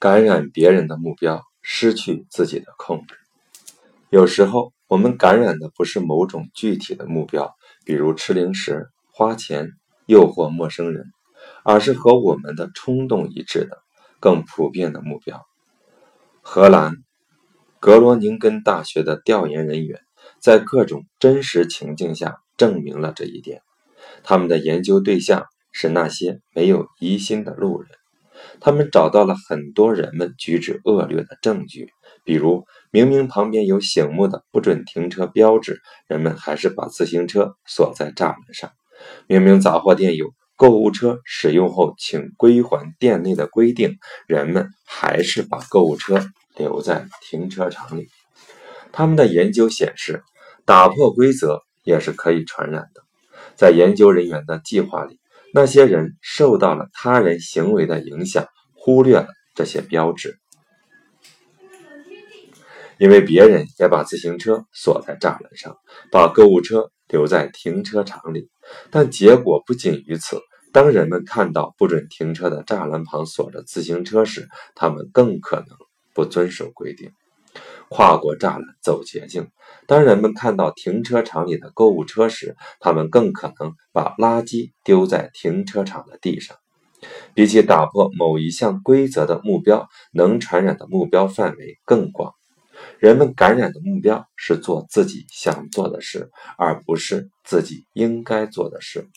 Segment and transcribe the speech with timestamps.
[0.00, 3.16] 感染别人的目标，失去自己的控制。
[4.08, 7.54] 有时候，我们感染的不是某种具体的目标，
[7.84, 9.72] 比如吃零食、花钱、
[10.06, 11.04] 诱惑陌生人，
[11.64, 13.82] 而是和我们的冲动一致的
[14.20, 15.44] 更普遍的目标。
[16.40, 16.94] 荷兰
[17.78, 20.00] 格罗宁根大学的调研人员
[20.38, 23.60] 在各种真实情境下证明了这一点。
[24.22, 27.90] 他们的研究对象是那些没有疑心的路人。
[28.60, 31.88] 他们找到了很多人们举止恶劣的证据，
[32.24, 38.70] 比如明明旁边有醒目的不准停车标志，人们还是把自行车锁在栅栏上；
[39.26, 43.96] 明明杂货店有购物车使用后请归还店内的规定，
[44.26, 46.20] 人们还是把购物车
[46.56, 48.08] 留在停车场里。
[48.92, 50.22] 他们的研究显示，
[50.66, 53.02] 打破规则也是可以传染的。
[53.54, 55.19] 在研究人员的计划里。
[55.52, 60.38] 那些人受到了他人行为的影响，忽略了这些标志，
[62.98, 65.76] 因为别人也把自行车锁在栅栏上，
[66.12, 68.48] 把购物车留在停车场里。
[68.90, 70.40] 但结果不仅于此，
[70.72, 75.66] 当人们看到不准停车的栅栏旁锁着自行车时，他们更可能
[76.14, 77.10] 不遵守规定。
[77.90, 79.50] 跨过栅栏走捷径。
[79.86, 86.56] 当人们看到停车场里的购物车时，他们更可能把垃圾丢在停车场的地上。
[87.34, 92.34] 比起打破某一项规则的目标，能传染的目标范围更广。
[92.98, 99.08] 人们感染的目标是做自己想做的事，而不是自己应该做的事。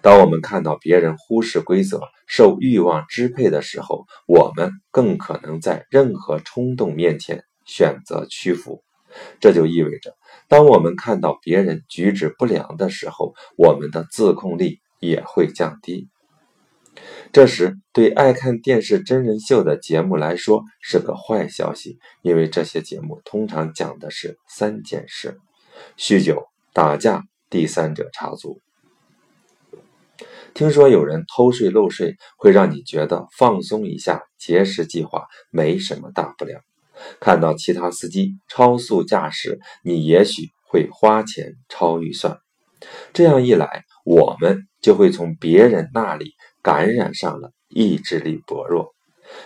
[0.00, 8.82] 当我们看到别人忽视规则、受欲望支配的时候，我们更可能在任何冲动面前选择屈服。
[9.40, 10.14] 这就意味着，
[10.48, 16.08] 当我们看到别人举止不良的时候，我们的自控力也会降低。
[17.32, 25.38] 这时，对爱看电视真人秀的节目来说是个坏消息，因为这些节目通常讲的是三件事：
[25.96, 28.60] 酗酒、打架、第三者插足。
[30.58, 36.62] 听说有人偷税漏税，会让你觉得放松一下节食计划没什么大不了。
[37.20, 42.40] 看到其他司机超速驾驶，你也许会花钱超预算。
[43.12, 48.96] 这样一来，我们就会从别人那里感染上了意志力薄弱，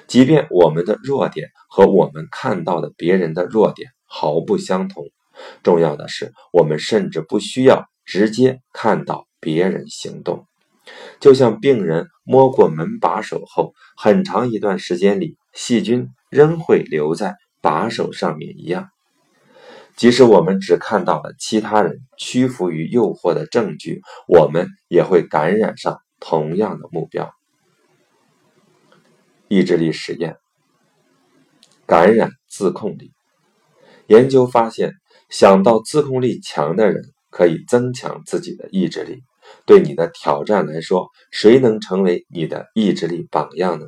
[0.07, 5.05] 即便我们的弱点和我们看到的别人的弱点毫不相同。
[5.63, 10.47] 重要的是，我们甚至不需要直接看到别人行动。
[11.21, 18.89] 就像病人摸过门把手后，很长一段时间里细菌仍会留在把手上面一样。
[19.95, 27.31] 即使我们只看到了其他人屈服于诱惑的证据，我们也会感染上同样的目标。
[29.49, 30.39] 意志力实验，
[31.87, 33.13] 感染自控力。
[34.07, 34.95] 研究发现，
[35.29, 39.23] 想到自控力强的人可以增强自己的意志力。
[39.67, 43.87] 对你的挑战来说，谁能成为你的意志力榜样呢？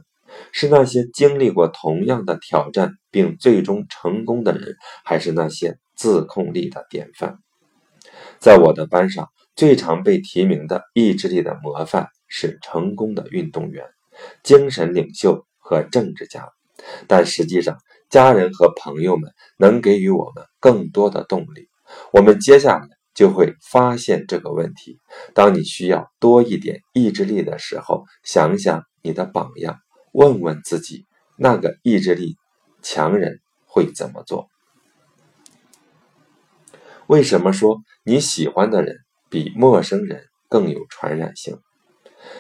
[0.51, 7.39] 是那些经历过同样的挑战并最终成功的人，还是那些自控力的典范？
[8.41, 13.85] 在我的班上，最常被提名的意志力的模范是成功的运动员、
[14.43, 16.49] 精神领袖和政治家。
[17.07, 17.79] 但实际上，
[18.11, 21.69] 家人和朋友们能给予我们更多的动力。
[22.13, 22.94] 我们接下来。
[23.15, 24.99] 就会发现这个问题。
[25.35, 29.79] 当你需要多一点意志力的时候，想想你的榜样，
[30.13, 32.37] 问问自己，那个意志力
[32.83, 34.49] 强人会怎么做？
[37.07, 38.97] 为什么说你喜欢的人
[39.29, 41.59] 比陌生人更有传染性？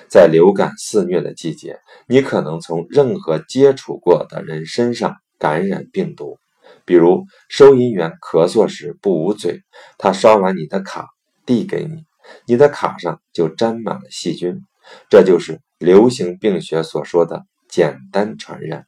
[0.09, 6.39] 在流感肆虐的季节，你可能从任何接触过的人身上感染病毒。
[6.84, 9.62] 比如，收银员咳嗽时不捂嘴，
[9.98, 11.08] 他刷完你的卡
[11.47, 12.04] 递给你，
[12.47, 14.60] 你的卡上就沾满了细菌。
[15.08, 18.87] 这就是流行病学所说的简单传染。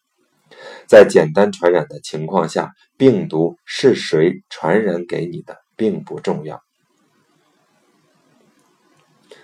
[0.86, 6.62] 在简单传染的情况下，病毒是谁传染给你的并不重要。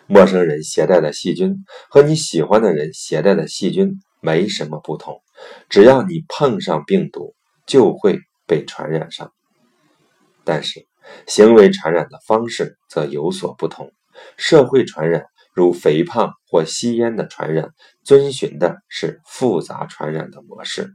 [0.06, 5.22] 陌生人携带的细菌和你喜欢的人携带的细菌没什么不同，
[5.70, 7.34] 只要你碰上病毒，
[7.66, 8.20] 就会。
[8.44, 9.32] 被传染上，
[10.44, 10.86] 但是
[11.26, 13.92] 行为传染的方式则有所不同。
[14.36, 15.24] 社会传染，
[15.54, 17.70] 如肥胖或吸烟的传染，
[18.04, 20.90] 遵循的是复杂传染的模式。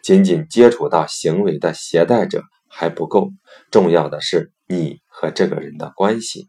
[0.00, 3.30] 仅仅接触到行为的携带者还不够，
[3.72, 6.46] 重要的是你和这个人的关系。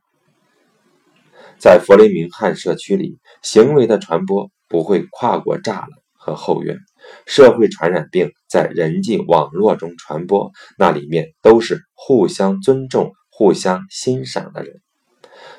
[1.58, 6.78] 在弗雷明汉社区里，行为的传播不会跨过栅栏和后院。
[7.26, 14.80] 社会传染病在人际网络中传播，那里面都是互相尊重、互相欣赏的人。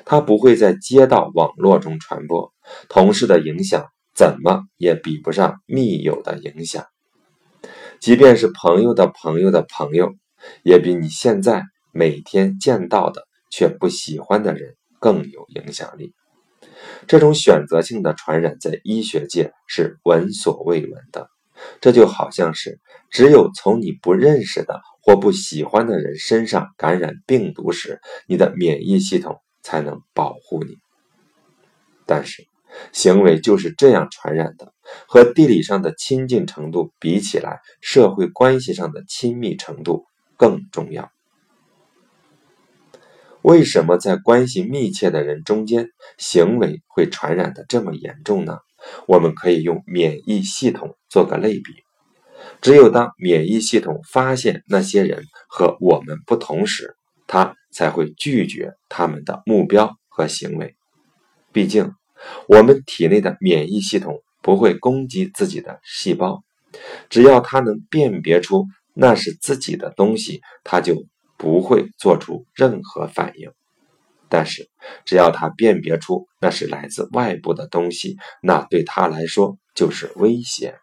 [0.05, 2.53] 他不会在街道网络中传播，
[2.87, 6.85] 同事的影响怎么也比不上密友的影响。
[7.99, 10.13] 即便是朋友的朋友的朋友，
[10.63, 16.13] 也比你现在每天见到的却不喜欢的人更有影响力。
[17.07, 21.34] 这种选择性的传染在医学界是闻所未闻的。
[21.81, 22.79] 这就好像是
[23.09, 30.77] 只有从你不认识的或不喜欢的人身上感染病毒时，你的免疫系统才能保护你。
[32.05, 32.45] 但是，
[32.91, 34.73] 行为就是这样传染的。
[35.07, 40.05] 和地理上的亲近程度比起来，社会关系上的亲密程度
[40.37, 41.11] 更重要。
[43.41, 48.59] 为什么在关系密切的人中间，行为会传染的这么严重呢？
[49.07, 51.73] 我们可以用免疫系统做个类比。
[52.61, 56.95] 只有当免疫系统发现那些人和我们不同时，
[57.27, 60.75] 它才会拒绝他们的目标和行为。
[61.51, 61.93] 毕竟，
[62.47, 66.43] 我们体内的免疫系统不会攻击自己的细胞，
[67.09, 71.05] 只要它能辨别出那是自己的东西，它就
[71.37, 73.51] 不会做出任何反应。
[74.29, 74.69] 但是，
[75.05, 80.77] 只要他辨别出那是来自外部的东西，那对他来说就是威胁。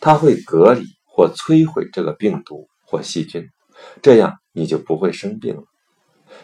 [0.00, 3.48] 他会隔离或摧毁这个病毒或细菌，
[4.02, 5.62] 这样你就不会生病了。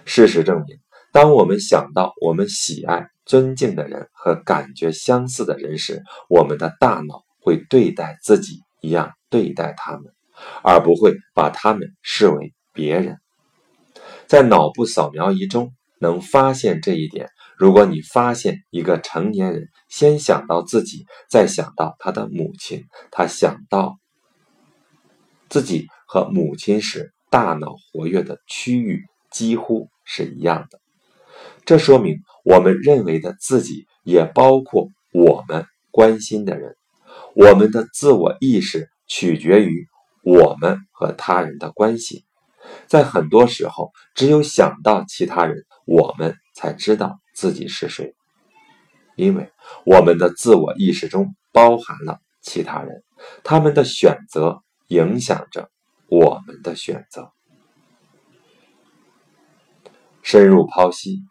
[0.04, 0.78] 事实证明，
[1.12, 10.12] 当我们想到我们喜爱、尊敬的人和感觉相似的人时，我们的大脑会对待自己一样对待他们，
[10.62, 13.18] 而不会把他们视为别人。
[14.28, 17.30] 在脑部扫描仪中能发现这一点。
[17.56, 23.98] 如果你发现一个成年人先想到自己，再想到他的母亲，他想到
[25.48, 30.78] 自己和母亲时，大脑活跃的区域几乎是一样的。
[31.64, 36.76] 这说明我们认为的自己也包括我们关心的人。
[37.34, 39.86] 我们的自我意识取决于
[40.22, 42.24] 我们和他人的关系。
[42.86, 48.14] 在很多时候，只有想到其他人，我们才知道自己是谁，
[49.16, 49.50] 因为
[49.84, 53.02] 我们的自我意识中包含了其他人，
[53.44, 55.70] 他们的选择影响着
[56.08, 57.32] 我们的选择。
[60.22, 61.22] 深入剖析，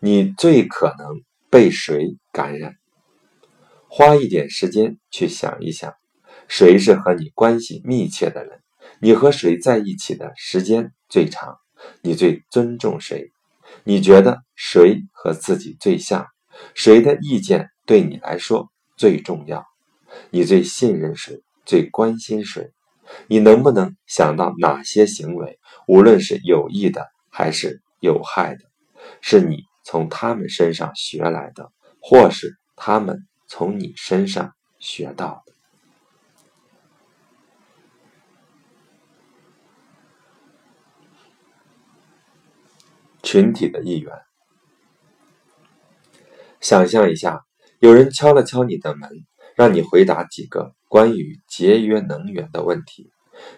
[0.00, 2.74] 你最可能被谁感染？
[3.88, 5.94] 花一点时间去想一想，
[6.46, 8.60] 谁是和你关系密切的人？
[9.00, 11.56] 你和谁在一起的时间最长？
[12.02, 13.30] 你最尊重谁？
[13.84, 16.26] 你觉得谁和自己最像？
[16.74, 19.64] 谁的意见对你来说最重要？
[20.30, 21.40] 你最信任谁？
[21.64, 22.72] 最关心谁？
[23.28, 28.64] 你能不能想到哪些行为，无论是有益的还是有害的，
[29.20, 35.47] 是你从他们身上学来的，或是他们从你身上学到的？
[43.22, 44.12] 群体的一员，
[46.60, 47.44] 想象一下，
[47.80, 49.10] 有人敲了敲你的门，
[49.56, 53.10] 让你回答几个关于节约能源的问题。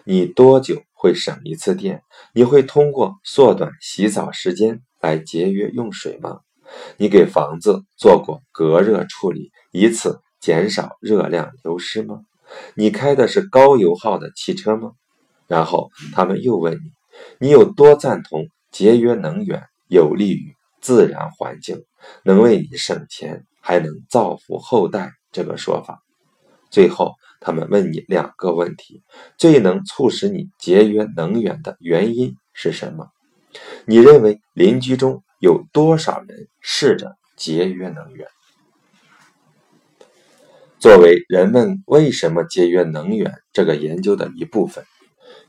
[0.03, 2.03] 你多久会省一次电？
[2.33, 6.39] 你会通过缩短洗澡时间来节约用水吗？
[6.97, 12.21] 你给房子做过隔热处理，以此减少热量流失吗？
[12.75, 14.91] 你开的是高油耗的汽车吗？
[15.47, 16.91] 然后他们又问你，
[17.39, 18.47] 你有多赞同？
[18.71, 21.83] 节约能源有利于自然环境，
[22.23, 25.11] 能为你省钱，还能造福后代。
[25.31, 26.01] 这个说法，
[26.69, 29.01] 最后他们问你两个问题：
[29.37, 33.07] 最能促使你节约能源的原因是什么？
[33.85, 38.27] 你认为邻居中有多少人试着节约能源？
[40.79, 44.83] 作为人们为什么节约能源这个研究的一部分。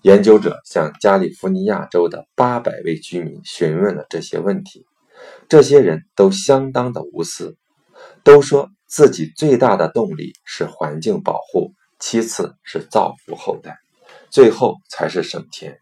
[0.02, 4.85] 研究者向加利福尼亚州的八百位居民询问了这些问题，
[5.49, 7.56] 这些人都相当的无私，
[8.25, 13.78] 都说自己最大的动力是环境保护，其次是造福后代，
[14.28, 15.78] 最后才是省钱，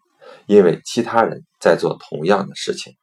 [0.47, 2.97] 因为其他人在做同样的事情。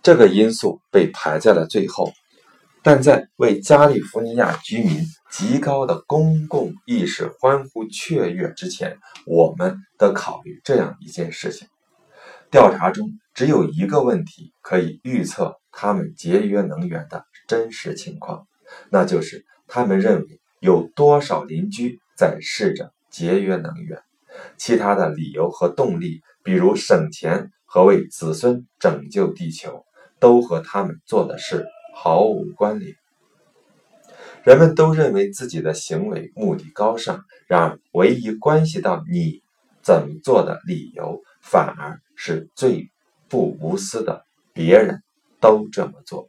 [0.00, 2.12] 这个因素被排在了最后。
[2.82, 8.96] 但在为加利福尼亚居民极高的公共意识欢呼雀跃之前，
[9.26, 11.68] 我们得考虑这样一件事情：
[12.50, 18.46] 调查中只有一个问题可以预测他们节约能源的真实情况，
[18.90, 24.00] 那就是他们认为有多少邻居在试着节约能源，
[24.56, 29.84] 其他的理由和动力，比如省钱和为子孙拯救地球，
[30.18, 32.94] 都和他们做的事毫无关联。
[34.42, 39.42] 人们都认为自己的行为目的高尚，然而唯一关系到你
[39.82, 42.90] 怎么做的理由，反而是最
[43.28, 44.24] 不无私的。
[44.52, 45.02] 别人
[45.40, 46.28] 都这么做。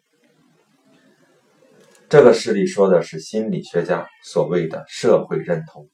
[2.08, 5.89] 这个事例说的是心理学家所谓的社会认同。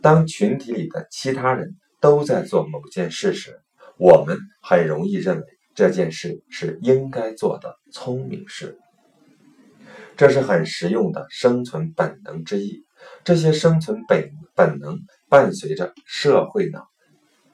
[0.00, 3.60] 当群体里的其他人都在做某件事时，
[3.98, 5.44] 我们很容易认为
[5.74, 8.78] 这件事是应该做的聪明事。
[10.18, 12.84] 这是很实用的生存本能之一。
[13.22, 14.98] 这些生存本本能
[15.28, 16.88] 伴随着社会脑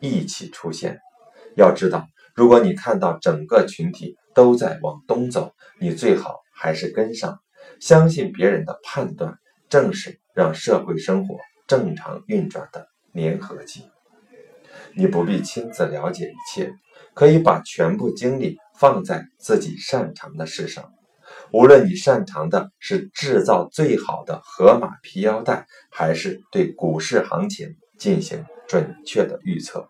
[0.00, 0.98] 一起出现。
[1.56, 7.38] 要知道，如果你看到整个群体都在往东走，你最好还是跟上。
[7.80, 9.36] 相信别人的判断，
[9.68, 13.82] 正是让社会生活正常运转的粘合剂。
[14.94, 16.72] 你不必亲自了解一切，
[17.12, 20.93] 可以把全部精力放在自己擅长的事上。
[21.54, 29.88] 无论你擅长的是制造最好的河马皮腰带，还是对股市行情进行准确的预测，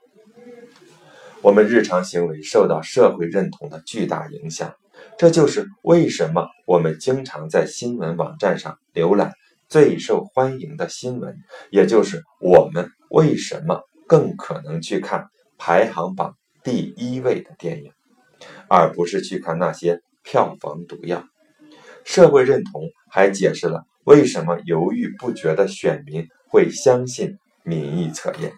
[1.41, 4.75] 我们日常行为受到社会认同的巨大影响。
[5.17, 9.33] 这就是为什么我们经常在新闻网站上浏览
[9.67, 11.35] 最受欢迎的新闻，
[11.71, 17.91] 也就是我们为什么更可能去看排行榜第一位的电影，
[18.69, 21.25] 而不是去看那些票房毒药。
[22.05, 28.53] 社会认同还解释了为什么犹豫不决的选民会相信民意测验，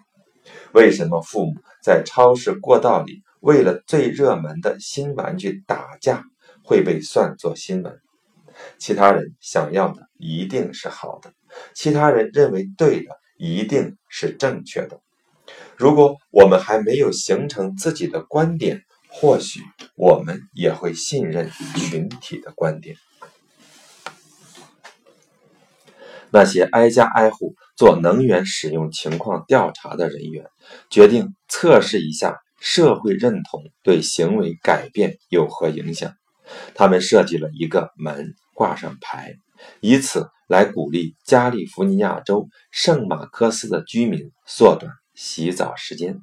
[0.73, 6.23] 为什么父母在超市过道里为了最热门的新玩具打架
[6.63, 7.99] 会被算作新闻。
[8.77, 11.31] 其他人想要的一定是好的，
[11.73, 14.99] 其他人认为对的一定是正确的。
[15.77, 19.61] 如果我们还没有形成自己的观点，或许
[19.95, 22.97] 我们也会信任群体的观点。
[26.31, 30.45] 那些挨家挨户做能源使用情况调查的人员，
[30.89, 36.13] 决定测试一下社会认同对行为改变有何影响。
[36.75, 39.35] 他们设计了一个门，挂上牌，
[39.81, 46.19] 以此来鼓励加利福尼亚州圣马克思的居民缩短洗澡时间，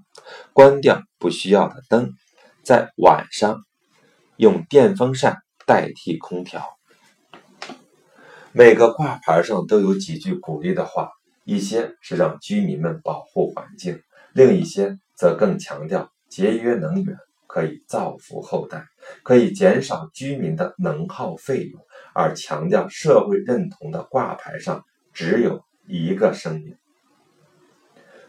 [0.52, 2.12] 关掉不需要的灯，
[2.62, 3.64] 在晚上
[4.36, 6.66] 用电风扇代替空调。
[8.56, 11.10] 每个挂牌上都有几句鼓励的话，
[11.42, 14.00] 一些是让居民们保护环境，
[14.32, 17.16] 另一些则更强调节约能源
[17.48, 18.86] 可以造福后代，
[19.24, 21.84] 可以减少居民的能耗费用，
[22.14, 26.76] 而强调社会认同的挂牌上只有一个声音。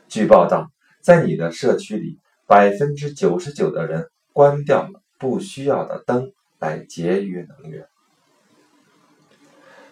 [0.07, 0.71] 据报道，
[1.03, 7.85] 在你的社区里，百分之九十九的人关掉了不需要的灯来节约能源。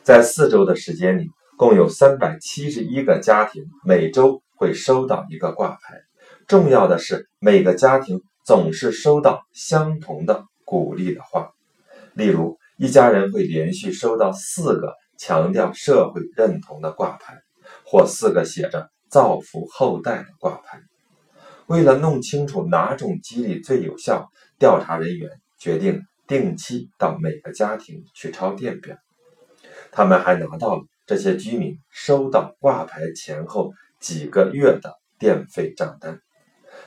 [0.04, 6.02] 在四周的时间里，共有三百七十一个家庭每周会收到一个挂牌。
[6.46, 11.52] 重要的是，每个家庭总是收到相同的鼓励的话。
[12.16, 17.38] 例如，一家人会连续收到四个强调社会认同的挂牌，
[17.86, 20.82] 或四个写着造福后代的挂牌。
[21.68, 24.30] 为了弄清楚哪种激励最有效，
[24.60, 28.98] 调查人员决定定期到每个家庭去抄电表。
[29.96, 36.20] 他们还拿到了这些居民收到挂牌前后几个月的电费账单。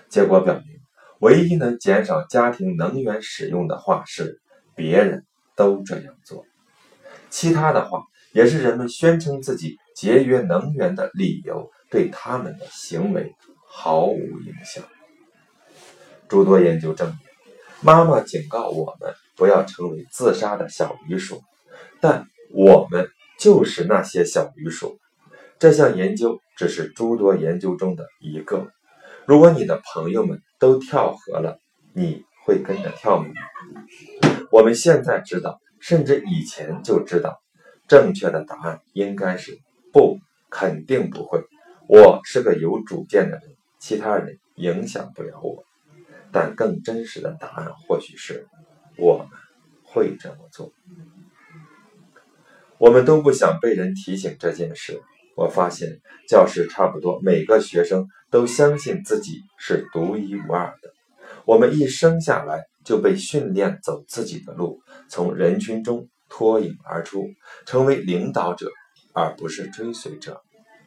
[0.08, 0.64] 结果表明，
[1.20, 4.40] 唯一能减少家庭能源使用的话是
[4.75, 6.44] “别人都这样做”，
[7.30, 13.34] 其他的话也是人们宣称自己节约能源的理由，对他们的行为
[13.68, 14.82] 毫无影响。
[16.28, 17.18] 诸多研究证明，
[17.82, 21.40] 妈妈警告我们不要成为自杀的小鱼鼠，
[22.00, 22.26] 但。
[22.50, 24.98] 我们就是那些小鱼鼠。
[25.58, 28.70] 这项研究只是诸多研究中的一个。
[29.24, 31.58] 如果你的朋友们都跳河了，
[31.92, 33.28] 你会跟着跳吗？
[34.50, 37.40] 我们现在知道，甚至以前就知道，
[37.88, 39.58] 正确的答案应该是
[39.92, 40.18] 不，
[40.50, 41.42] 肯定不会。
[41.88, 45.64] 我是个有主见的人，其他人影响不了我。
[46.32, 48.46] 但更真实的答案或许是，
[48.98, 49.28] 我们
[49.84, 50.70] 会这么做。
[52.78, 55.00] 我们都不想被人提醒这件事。
[55.35, 60.90] 我发现教室差不多每个学生都相信自己是独一无二的。
[61.45, 67.26] 我们一生下来就被训练走自己的路，从人群中脱颖而出，
[67.66, 68.71] 成为领导者，
[69.12, 70.42] 而不是追随者。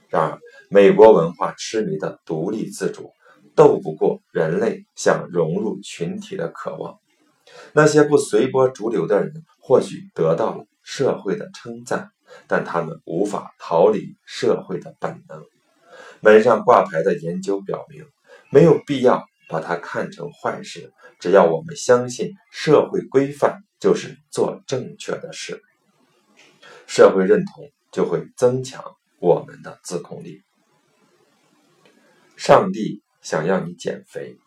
[0.09, 3.11] 然而，美国文化痴迷的独立自主，
[3.55, 6.97] 斗不过人类想融入群体的渴望。
[7.73, 12.09] 那些不随波逐流的人，或许得到了社会的称赞，
[12.47, 15.45] 但他们无法逃离社会的本能。
[16.19, 18.03] 门上挂牌的研究表明，
[18.49, 20.91] 没有必要把它看成坏事。
[21.19, 25.61] 只要我们相信社会规范就是做正确的事，
[26.87, 28.83] 社会认同就会增强
[29.19, 30.41] 我们的自控力。
[32.35, 34.39] 上帝想要你减肥。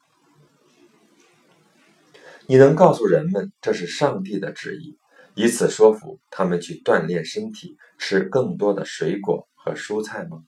[2.48, 4.98] 你能告诉人们这是上帝的旨意，
[5.34, 10.42] 以此说服他们去锻炼身体、吃更多的水果和蔬菜吗？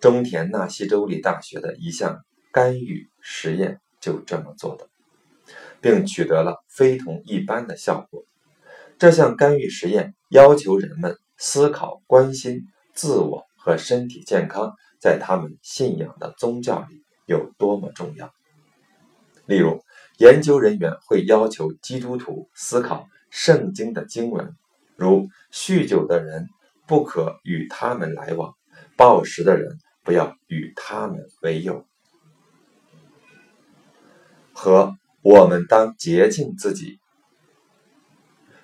[0.00, 4.88] 中田纳西州立大学的一项干预实验就这么做的，
[5.80, 8.24] 并取得了非同一般的效果。
[8.98, 12.62] 这项干预实验要求人们思考关心
[12.94, 18.32] 自我和身体健康在他们信仰的宗教里有多么重要。
[19.46, 19.82] 例如，
[20.18, 24.54] 研究人员会要求基督徒思考圣经的经文，
[24.94, 26.46] 如酗酒的人
[26.86, 28.54] 不可与他们来往，
[28.96, 31.84] 暴食的人不要与他们为友，
[34.52, 37.00] 和我们当洁净自己，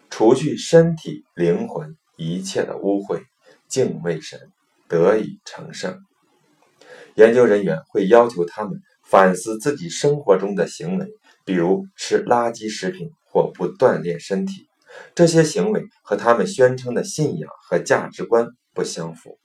[0.09, 3.25] 除去身体、灵魂一切的污秽，
[3.67, 4.53] 敬畏神，
[4.87, 5.99] 得以成圣。
[7.17, 11.09] 研究人员会要求他们反思自己生活中的行为。
[11.47, 14.69] 比如吃垃圾食品或不锻炼身体，
[15.15, 19.39] 这些行为和他们宣称的信仰和价值观不相符。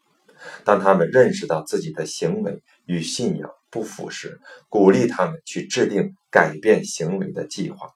[0.64, 4.40] 当他们认识到自己的行为与信仰不符时，
[4.70, 7.90] 鼓励他们去制定改变行为的计划。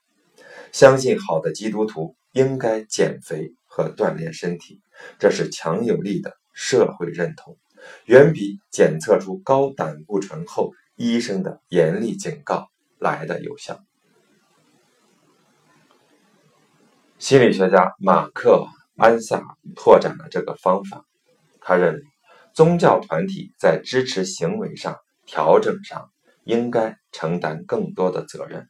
[0.72, 4.82] 相信好的基督徒应该减肥和锻炼身体，
[5.20, 7.58] 这是强有力的社会认同，
[8.06, 12.68] 远比检测出高胆固醇后医生的严厉警告
[13.00, 13.80] 来的有效。
[17.20, 21.06] 心理学家马克·安萨尔拓展了这个方法。
[21.60, 22.02] 他认为，
[22.54, 26.12] 宗教团体在支持行为上、调整上
[26.46, 28.70] 应该承担更多的责任。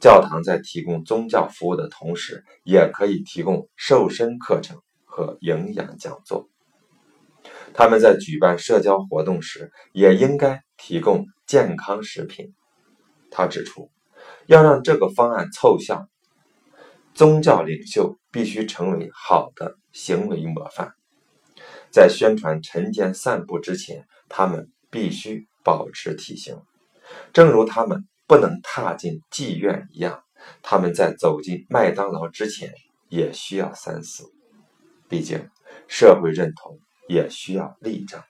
[0.00, 6.48] 教堂在提供宗教服务的同时，也可以提供瘦身课程和营养讲座。
[7.72, 12.52] 他们在举办社交活动时，也应该提供健康食品。
[13.30, 13.92] 他指出，
[14.46, 16.08] 要让这个方案凑效。
[17.16, 20.92] 宗教领袖必须成为好的行为模范，
[21.90, 26.60] 在宣传晨间散步之前，他们必须保持体型，
[27.32, 30.22] 正如他们不能踏进妓院一样。
[30.62, 32.70] 他们在走进麦当劳之前
[33.08, 34.24] 也需要三思，
[35.08, 35.48] 毕竟
[35.88, 38.20] 社会认同也需要例证。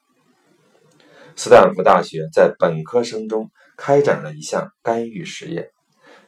[1.35, 5.71] 斯坦福大学在本科生中开展了一项干预实验，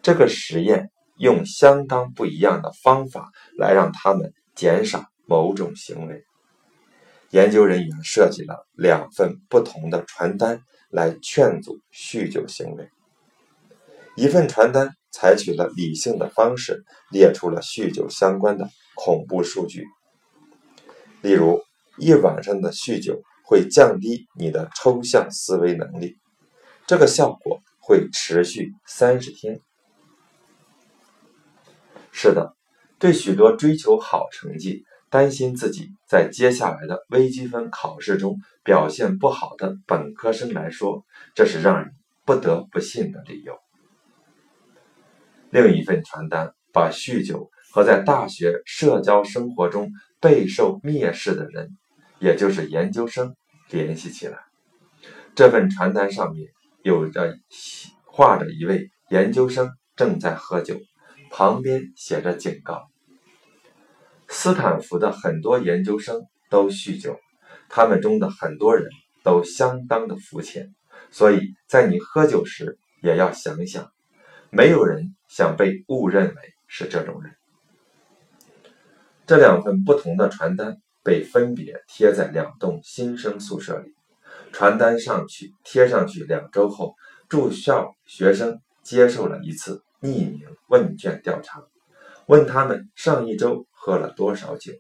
[0.02, 0.90] 这个实验。
[1.18, 6.24] 用相当不一样的方法来让他们减少某种行为。
[7.30, 12.88] 研究人员设计了两份不同的传单来劝阻酗酒行为。
[14.16, 19.84] 一份传单采取了理性的方式，列出了酗酒相关的恐怖数据，
[21.20, 21.60] 例如
[21.98, 26.16] 一晚上的酗酒会降低你的抽象思维能力，
[26.86, 29.60] 这个效果会持续三十天。
[32.20, 32.56] 是的，
[32.98, 41.04] 对许多追求好成绩、担心自己在接下来的微积分考试中表现不好的本科生来说，
[41.36, 41.92] 这是让人
[42.24, 43.56] 不得不信的理由。
[45.50, 51.78] 另一份传单把酗酒和在大学社交生活中备受蔑视的人，
[52.18, 53.36] 也就是研究生
[53.70, 54.40] 联系起来。
[55.36, 56.48] 这份传单上面
[56.82, 57.38] 有着
[58.06, 60.74] 画着一位研究生正在喝酒。
[61.30, 62.88] 旁边写着警告。
[64.28, 67.18] 斯坦福的很多研究生都酗酒，
[67.68, 68.88] 他们中的很多人
[69.22, 70.74] 都相当的肤浅，
[71.10, 73.90] 所以在你喝酒时也要想想，
[74.50, 76.34] 没有人想被误认为
[76.66, 77.34] 是这种人。
[79.26, 83.94] 这两份不同的传单被分别贴在两栋新生宿舍里。
[84.52, 86.94] 传单上去贴上去两周后，
[87.28, 89.82] 住校学生接受了一次。
[90.00, 91.64] 匿名问卷调查，
[92.26, 94.72] 问他们上一周喝了多少酒。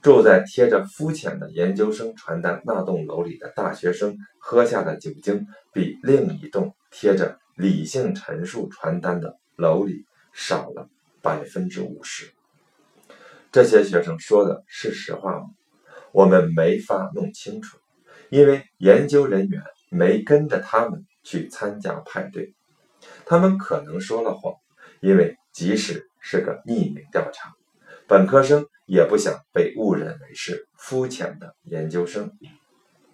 [0.00, 10.88] 住在贴着肤浅的研究生传单那栋楼里的大学生喝下的酒精，比另一栋贴着理性陈述传单的楼里少了
[11.20, 12.32] 百分之五十。
[13.52, 15.46] 这些学生说的是实话吗？
[16.10, 17.78] 我们没法弄清楚，
[18.28, 22.54] 因为研究人员没跟着他们去参加派对。
[23.32, 24.52] 他们可能说了谎，
[25.00, 27.50] 因为即使是个匿名调查，
[28.06, 32.30] 本科生也不想被误认为是肤浅的研究生。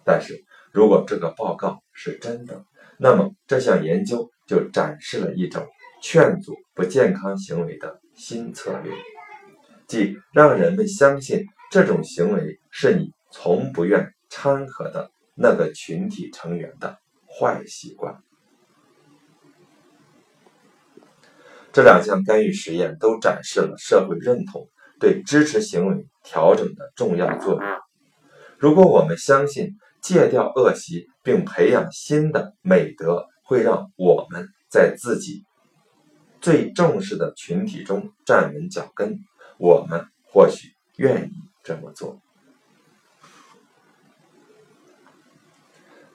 [0.03, 2.65] 但是如果这个报告是真的，
[2.97, 5.65] 那么这项研究就展示了一种
[6.03, 8.93] 劝阻不健康行为的新策略，
[9.87, 18.21] 即让人们相信这种行为是你从不愿掺和的那个群体成员的坏习惯。
[21.71, 24.67] 这两项干预实验都展示了社会认同
[24.99, 27.63] 对支持行为调整的重要作用。
[28.57, 35.43] 如果我们相信戒掉恶习并培养新的美德会让我们在自己
[36.41, 39.19] 最重视的群体中站稳脚跟，
[39.57, 41.31] 我们或许愿意
[41.63, 42.19] 这么做。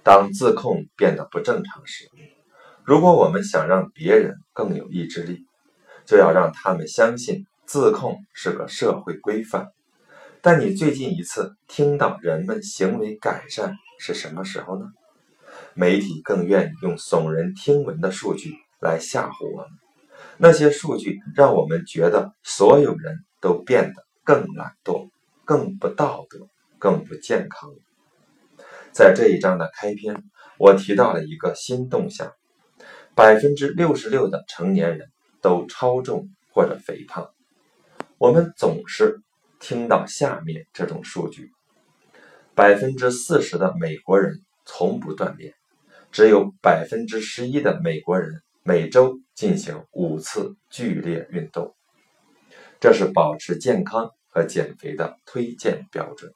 [0.03, 2.11] 当自控变得不正常时，
[2.87, 5.47] 如果我们想让别人更有意志力，
[6.05, 9.70] 就要让他们相信自控是个社会规范。
[10.42, 14.92] 但你最近一次听到人们行为改善是什么时候呢？
[15.73, 19.70] 媒体更愿意用耸人听闻的数据来吓唬我们，
[20.37, 25.09] 那些数据让我们觉得所有人都变得更懒惰、
[25.47, 27.70] 更不道德、更不健康。
[28.92, 30.23] 在这一章的开篇，
[30.59, 32.31] 我提到了一个新动向。
[33.16, 35.09] 百分之六十六的成年人
[35.40, 37.31] 都超重或者肥胖。
[38.18, 39.20] 我们总是
[39.61, 41.53] 听到下面这种数据：
[42.57, 45.55] 百分之四十的美国人从不锻炼，
[46.11, 51.72] 只有百分之十一的美国人每周进行五次剧烈运动。
[52.81, 56.33] 这是保持健康和减肥的推荐标准。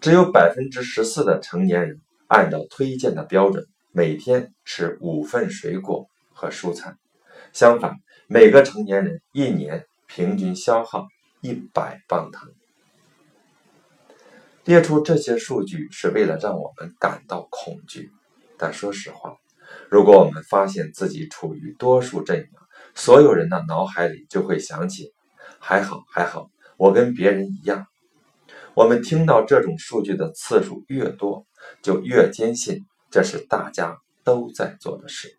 [0.00, 3.64] 只有百分之十四的成年人按照推荐的标准。
[3.96, 6.94] 每天吃五份水果和蔬菜，
[7.54, 7.94] 相反，
[8.26, 11.06] 每个成年人一年平均消耗
[11.40, 12.46] 一百磅糖。
[14.64, 18.10] 列出这些数据是为了让我们感到恐惧，
[18.58, 19.38] 但说实话，
[19.90, 22.46] 如果我们发现自己处于多数阵营，
[22.94, 25.14] 所有人的脑海里就会想起：
[25.58, 27.86] 还好，还好，我跟别人一样。
[28.74, 31.46] 我们听到这种数据的次数越多，
[31.80, 32.84] 就越坚信。
[33.16, 35.38] 这是大家都在做的事。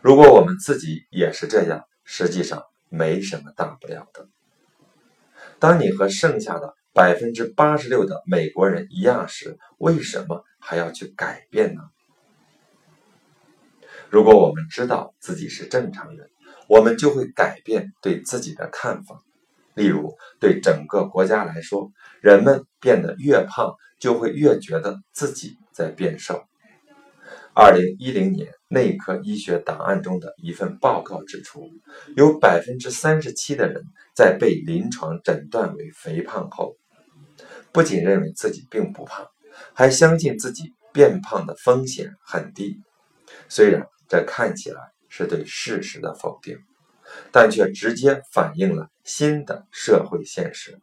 [0.00, 4.28] 如果我们自己也是这样，实际上没什么大不了的。
[5.60, 11.82] 当你和剩下的百分之八十六的美国人一样时，为什么还要去改变呢？
[14.10, 16.28] 如果我们知道自己是正常人，
[16.66, 19.22] 我们就会改变对自己的看法。
[19.74, 26.47] 例如，对整个国家来说，人们变得越胖，就会越觉得自己在变瘦。
[27.60, 31.68] 二零一零年内科医学档案中的一份报告指出，
[32.14, 33.82] 有百分之三十七的人
[34.14, 36.76] 在被临床诊断为肥胖后，
[37.72, 39.26] 不仅认为自己并不胖，
[39.74, 42.80] 还相信自己变胖的风险很低。
[43.48, 46.56] 虽然这看起来是对事实的否定。
[47.32, 50.78] 但却直接反映了新的社会现实：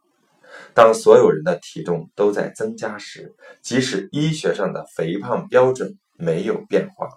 [0.74, 7.08] 当所有人的体重都在增加时，即使医学上的肥胖标准没有变化，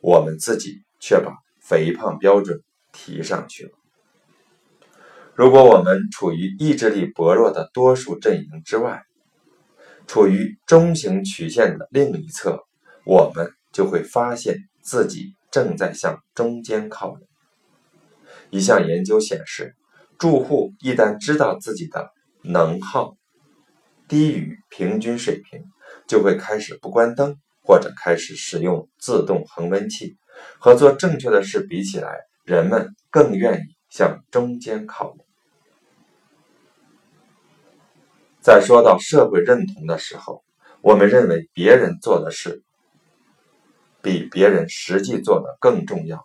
[0.00, 2.60] 我们自己却把肥胖标准
[2.92, 3.70] 提上去了。
[5.34, 9.02] 如果我们处于意志力薄弱的多数阵营之外，
[10.06, 12.64] 处于中型曲线的另一侧，
[13.04, 17.20] 我们就会发现自己正在向中间靠拢。
[18.50, 19.74] 一项研究显示，
[20.16, 22.10] 住户一旦知道自己的
[22.42, 23.16] 能耗
[24.08, 25.64] 低于平均水平，
[26.06, 30.16] 就会开始不关灯，或者开始使用自动恒温器。
[30.58, 35.18] 和做正确的事比起来，人们更愿意向中间靠拢。
[38.40, 40.44] 在说到社会认同的时候，
[40.80, 42.62] 我们认为别人做的事
[44.02, 46.22] 比别人实际做的更重要，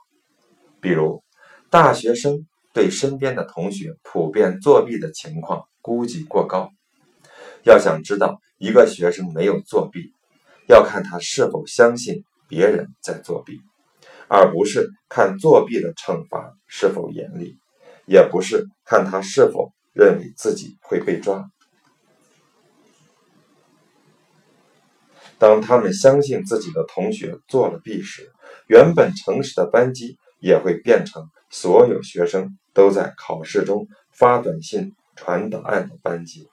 [0.80, 1.24] 比如。
[1.70, 6.70] 大学生对身边的同学普遍作弊的情况估计过高。
[7.64, 10.12] 要想知道一个学生没有作弊，
[10.72, 13.60] 要看他是否相信别人在作弊，
[14.28, 17.58] 而不是看作弊的惩罚是否严厉，
[18.06, 21.46] 也不是看他是否认为自己会被抓。
[25.38, 28.32] 当他们相信自己的同学做了弊时，
[28.68, 30.18] 原本诚实的班级。
[30.44, 36.50] 也会变成所有学生都在考试中发短信、传答案的班级。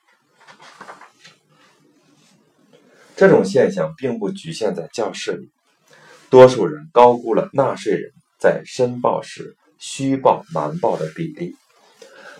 [3.18, 5.50] 这种现象并不局限在教室里，
[6.31, 11.57] 多数人高估了纳税人在申报时虚报瞒报的比例。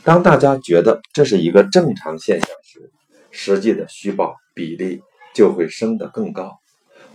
[0.05, 2.93] 当大家觉得这是一个正常现象时，
[3.33, 5.03] 实际的虚报比例
[5.35, 6.61] 就会升得更高。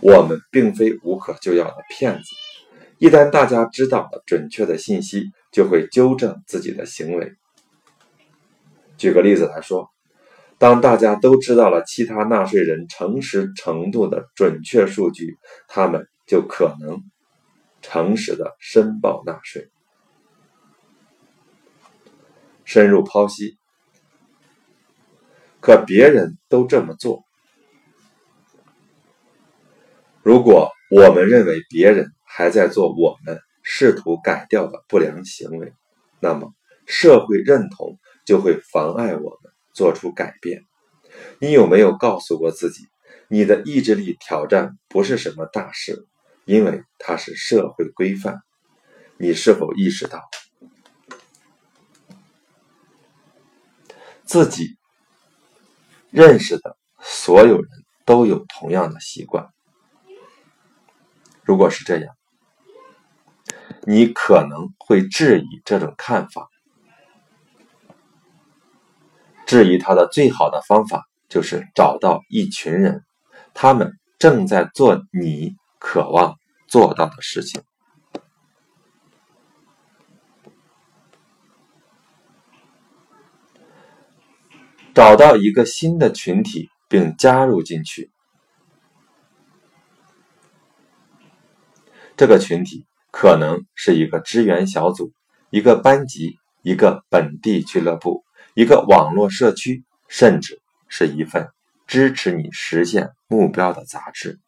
[0.00, 2.28] 我们并非无可救药的骗子。
[2.98, 7.32] 一旦大家知道了准确的信息，就会纠正自己的行为。
[8.98, 9.88] 举个例子来说，
[10.58, 15.36] 当大家都知道了其他纳税人诚实程度的准确数据，
[15.68, 17.02] 他们就可能
[17.82, 19.68] 诚实的申报纳税。
[22.64, 23.58] 深入剖析，
[25.60, 27.24] 可别人都这么做。
[30.22, 35.74] 如果我们认为别人还在做我们试图改掉的不良行为，
[36.20, 36.54] 那么
[36.86, 40.64] 社会认同就会妨碍我们做出改变。
[41.38, 42.88] 你有没有告诉过自己，
[43.28, 46.06] 你的意志力挑战不是什么大事，
[46.44, 48.42] 因为它是社会规范？
[49.18, 50.28] 你是否意识到，
[54.24, 54.76] 自己
[56.10, 57.68] 认识的所有人
[58.04, 59.48] 都有同样的习惯？
[61.42, 62.16] 如果是这样，
[63.82, 66.48] 你可能会质疑这种看法。
[69.54, 73.04] 质疑他的最好的方法就是找到一群人，
[73.54, 76.34] 他们正在做你渴望
[76.66, 77.62] 做到的事情。
[84.92, 88.10] 找到一个新的群体并加入进去。
[92.16, 95.12] 这个群体可能是一个支援小组、
[95.50, 98.23] 一个班级、一个本地俱乐部、
[98.54, 101.48] 一个网络社区，甚至是一份
[101.88, 104.38] 支持你实现目标的杂志。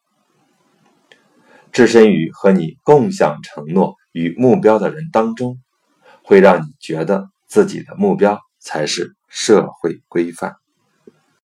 [1.73, 5.59] 置身于和你共享承诺与目标的人当中，
[6.23, 10.55] 会让你觉得自己的目标才是社会规范。